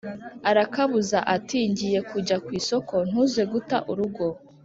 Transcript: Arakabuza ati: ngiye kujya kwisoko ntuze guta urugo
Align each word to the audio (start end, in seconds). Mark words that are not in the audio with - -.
Arakabuza 0.49 1.17
ati: 1.35 1.57
ngiye 1.71 1.99
kujya 2.11 2.37
kwisoko 2.45 2.93
ntuze 3.07 3.41
guta 3.51 3.77
urugo 3.91 4.25